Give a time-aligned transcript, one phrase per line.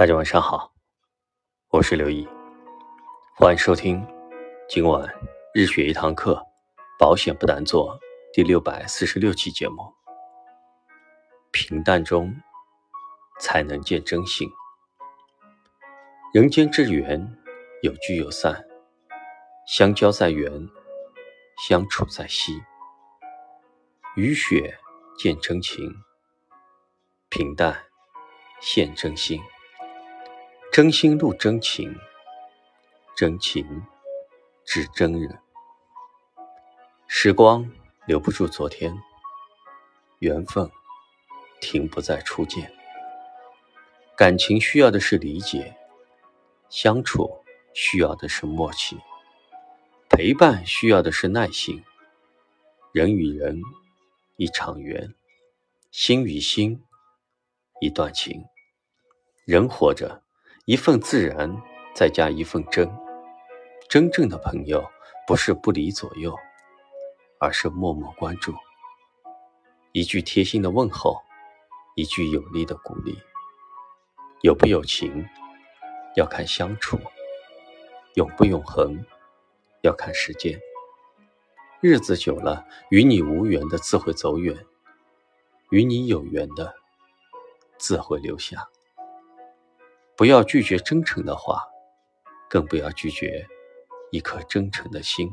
[0.00, 0.72] 大家晚上好，
[1.68, 2.26] 我是刘毅，
[3.36, 4.02] 欢迎收听
[4.66, 5.06] 今晚
[5.52, 6.42] 日学一堂课，
[6.98, 8.00] 保险不难做
[8.32, 9.92] 第六百四十六期节目。
[11.50, 12.34] 平淡中
[13.40, 14.48] 才能见真心，
[16.32, 17.36] 人间之缘
[17.82, 18.64] 有聚有散，
[19.66, 20.50] 相交在缘，
[21.68, 22.58] 相处在惜。
[24.16, 24.78] 雨雪
[25.18, 25.94] 见真情，
[27.28, 27.84] 平淡
[28.62, 29.38] 现真心。
[30.72, 31.92] 真心录真情，
[33.16, 33.66] 真情
[34.64, 35.36] 指真人。
[37.08, 37.68] 时光
[38.06, 38.96] 留不住昨天，
[40.20, 40.70] 缘分
[41.60, 42.72] 停不在初见。
[44.16, 45.76] 感情需要的是理解，
[46.68, 47.42] 相处
[47.74, 48.96] 需要的是默契，
[50.08, 51.82] 陪伴需要的是耐心。
[52.92, 53.60] 人与人
[54.36, 55.12] 一场缘，
[55.90, 56.80] 心与心
[57.80, 58.44] 一段情。
[59.44, 60.22] 人活着。
[60.70, 61.60] 一份自然，
[61.96, 62.88] 再加一份真。
[63.88, 64.88] 真正的朋友，
[65.26, 66.38] 不是不离左右，
[67.40, 68.54] 而是默默关注。
[69.90, 71.20] 一句贴心的问候，
[71.96, 73.18] 一句有力的鼓励。
[74.42, 75.26] 有不有情，
[76.14, 76.96] 要看相处；
[78.14, 79.04] 永不永恒，
[79.82, 80.56] 要看时间。
[81.80, 84.56] 日子久了，与你无缘的自会走远，
[85.70, 86.76] 与你有缘的
[87.76, 88.68] 自会留下。
[90.20, 91.62] 不要拒绝真诚的话，
[92.46, 93.48] 更不要拒绝
[94.10, 95.32] 一颗真诚的心。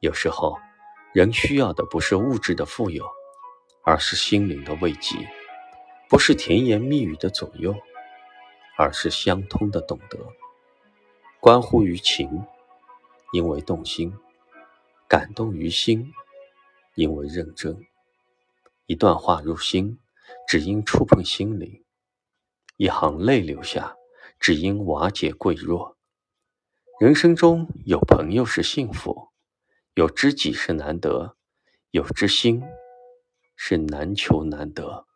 [0.00, 0.58] 有时候，
[1.14, 3.08] 人需要的不是物质的富有，
[3.82, 5.16] 而是心灵的慰藉；
[6.06, 7.74] 不是甜言蜜语的左右，
[8.76, 10.18] 而是相通的懂得。
[11.40, 12.44] 关乎于情，
[13.32, 14.12] 因为动心；
[15.08, 16.12] 感动于心，
[16.94, 17.86] 因为认真。
[18.84, 19.98] 一段话入心，
[20.46, 21.82] 只因触碰心灵。
[22.78, 23.96] 一行泪流下，
[24.38, 25.96] 只因瓦解贵弱。
[27.00, 29.28] 人生中有朋友是幸福，
[29.94, 31.36] 有知己是难得，
[31.90, 32.62] 有知心
[33.56, 35.06] 是难求难得。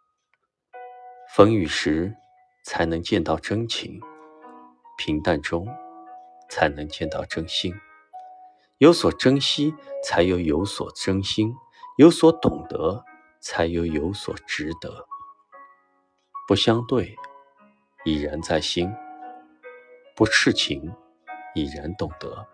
[1.34, 2.16] 风雨时
[2.64, 4.00] 才能见到真情，
[4.96, 5.68] 平淡中
[6.48, 7.74] 才能见到真心。
[8.78, 11.52] 有所珍惜，才有有所真心；
[11.98, 13.04] 有所懂得，
[13.38, 15.06] 才有有所值得。
[16.48, 17.14] 不相对。
[18.04, 18.90] 已然在心，
[20.16, 20.94] 不痴情，
[21.54, 22.46] 已然懂得。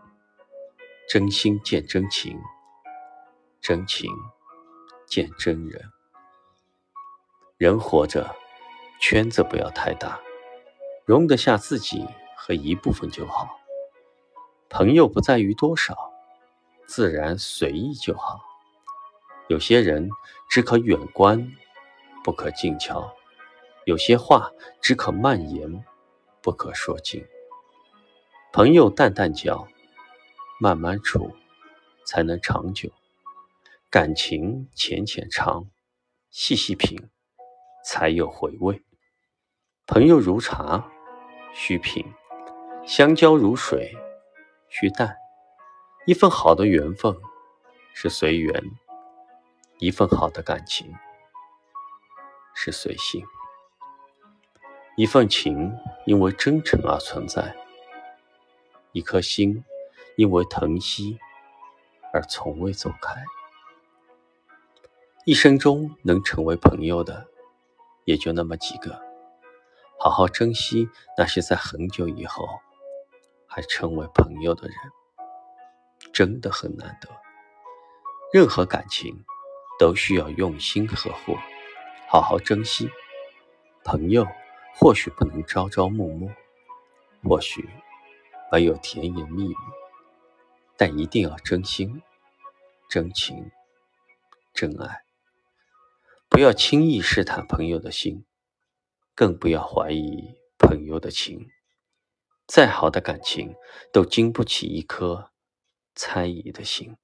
[1.09, 2.37] 真心见真情，
[3.61, 4.11] 真情
[5.07, 5.93] 见真人。
[7.59, 8.35] 人活着，
[9.01, 10.21] 圈子不要太大，
[11.05, 12.05] 容得下自己
[12.37, 13.61] 和一部分就好。
[14.69, 15.95] 朋友不在于多少，
[16.89, 18.41] 自然随意就好。
[19.49, 20.11] 有些人
[20.51, 21.53] 只可远观，
[22.25, 23.15] 不可近瞧。
[23.87, 24.51] 有些话
[24.83, 25.85] 只可慢言，
[26.43, 27.25] 不可说尽。
[28.53, 29.69] 朋友淡淡交，
[30.59, 31.31] 慢慢处，
[32.05, 32.91] 才能长久。
[33.89, 35.71] 感情浅浅尝，
[36.31, 36.99] 细细品，
[37.85, 38.83] 才有回味。
[39.87, 40.91] 朋友如茶，
[41.55, 42.05] 需品；
[42.85, 43.97] 相交如水，
[44.69, 45.17] 需淡。
[46.07, 47.17] 一份好的缘分
[47.95, 48.65] 是随缘，
[49.79, 50.93] 一份好的感情
[52.53, 53.25] 是随性。
[54.99, 57.55] 一份情因为真诚而存在，
[58.93, 59.63] 一颗心
[60.17, 61.19] 因为疼惜
[62.15, 63.23] 而从未走开。
[65.27, 67.29] 一生中能成为朋友的
[68.07, 68.99] 也就那么几个，
[70.01, 72.49] 好好珍惜那些在很久以后
[73.47, 74.77] 还成为朋友的人，
[76.11, 77.11] 真的很难得。
[78.33, 79.27] 任何感情
[79.79, 81.37] 都需要用心呵护，
[82.09, 82.89] 好好珍惜
[83.85, 84.27] 朋友。
[84.79, 86.31] 或许不能朝朝暮暮，
[87.23, 87.69] 或许
[88.53, 89.57] 没有甜言蜜语，
[90.77, 92.03] 但一定要真心、
[92.89, 93.51] 真情、
[94.53, 95.03] 真爱。
[96.29, 98.27] 不要轻易试探朋友的心，
[99.15, 101.51] 更不要怀疑朋友的情。
[102.47, 103.57] 再好的感情，
[103.93, 105.33] 都经不起一颗
[105.95, 106.97] 猜疑的心。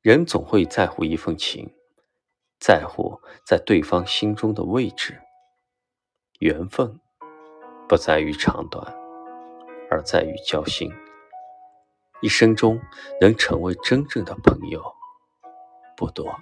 [0.00, 1.74] 人总会在乎一份情，
[2.60, 5.20] 在乎在对方心中的位置。
[6.42, 6.98] 缘分
[7.88, 8.84] 不在于长短，
[9.88, 10.92] 而在于交心。
[12.20, 12.80] 一生中
[13.20, 14.82] 能成为真正的朋友
[15.96, 16.34] 不多，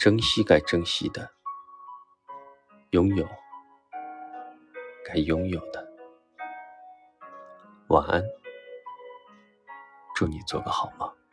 [0.00, 1.30] 珍惜该珍惜的，
[2.90, 3.24] 拥有
[5.04, 5.88] 该拥有的。
[7.86, 8.20] 晚安，
[10.12, 11.23] 祝你做个好梦。